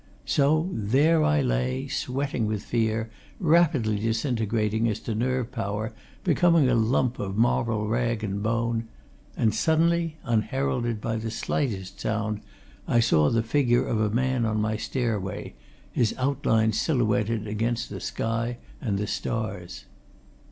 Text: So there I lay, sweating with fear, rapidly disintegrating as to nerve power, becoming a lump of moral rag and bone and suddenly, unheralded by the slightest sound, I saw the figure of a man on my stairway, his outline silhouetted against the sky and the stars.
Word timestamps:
So 0.25 0.67
there 0.73 1.23
I 1.23 1.41
lay, 1.41 1.87
sweating 1.87 2.47
with 2.47 2.63
fear, 2.63 3.11
rapidly 3.39 3.99
disintegrating 3.99 4.87
as 4.89 4.99
to 5.01 5.13
nerve 5.13 5.51
power, 5.51 5.93
becoming 6.23 6.67
a 6.67 6.73
lump 6.73 7.19
of 7.19 7.37
moral 7.37 7.87
rag 7.87 8.23
and 8.23 8.41
bone 8.41 8.87
and 9.37 9.53
suddenly, 9.53 10.17
unheralded 10.23 11.01
by 11.01 11.17
the 11.17 11.29
slightest 11.29 11.99
sound, 11.99 12.39
I 12.87 12.99
saw 12.99 13.29
the 13.29 13.43
figure 13.43 13.85
of 13.85 14.01
a 14.01 14.09
man 14.09 14.43
on 14.43 14.59
my 14.59 14.75
stairway, 14.75 15.53
his 15.91 16.15
outline 16.17 16.71
silhouetted 16.73 17.45
against 17.45 17.91
the 17.91 17.99
sky 18.01 18.57
and 18.81 18.97
the 18.97 19.05
stars. 19.05 19.85